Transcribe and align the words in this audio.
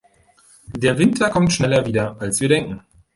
Der 0.75 0.97
Winter 0.97 1.29
kommt 1.29 1.53
schneller 1.53 1.85
wieder, 1.85 2.19
als 2.19 2.41
wir 2.41 2.49
denken. 2.49 2.81